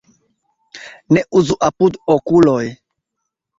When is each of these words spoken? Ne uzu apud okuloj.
Ne 1.17 1.21
uzu 1.41 1.55
apud 1.69 2.01
okuloj. 2.17 2.65